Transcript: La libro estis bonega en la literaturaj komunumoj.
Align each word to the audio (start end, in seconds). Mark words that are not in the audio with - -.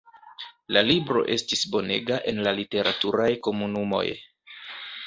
La 0.77 0.81
libro 0.87 1.21
estis 1.35 1.61
bonega 1.75 2.19
en 2.33 2.43
la 2.49 2.55
literaturaj 2.63 3.31
komunumoj. 3.51 4.07